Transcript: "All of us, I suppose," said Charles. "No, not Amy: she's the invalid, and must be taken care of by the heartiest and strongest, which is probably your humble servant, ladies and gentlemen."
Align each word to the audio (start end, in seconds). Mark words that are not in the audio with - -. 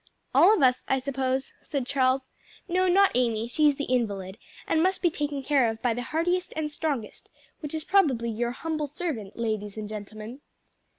"All 0.33 0.51
of 0.51 0.63
us, 0.63 0.83
I 0.87 0.97
suppose," 0.97 1.53
said 1.61 1.85
Charles. 1.85 2.31
"No, 2.67 2.87
not 2.87 3.11
Amy: 3.13 3.47
she's 3.47 3.75
the 3.75 3.83
invalid, 3.83 4.39
and 4.65 4.81
must 4.81 5.03
be 5.03 5.11
taken 5.11 5.43
care 5.43 5.69
of 5.69 5.79
by 5.83 5.93
the 5.93 6.01
heartiest 6.01 6.53
and 6.55 6.71
strongest, 6.71 7.29
which 7.59 7.75
is 7.75 7.83
probably 7.83 8.31
your 8.31 8.49
humble 8.49 8.87
servant, 8.87 9.37
ladies 9.37 9.77
and 9.77 9.87
gentlemen." 9.87 10.41